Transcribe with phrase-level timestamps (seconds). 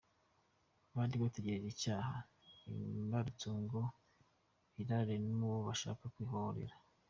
[0.95, 2.17] Bari bategereje icyaba
[2.71, 3.81] imbarutso ngo
[4.73, 6.77] birare mubo bashaka kwihoreraho.